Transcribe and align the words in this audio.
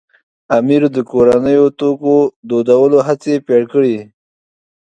امیر 0.57 0.81
د 0.95 0.97
کورنیو 1.11 1.65
توکو 1.79 2.15
دودولو 2.47 2.99
هڅې 3.07 3.33
پیل 3.47 3.63
کړې. 3.73 3.97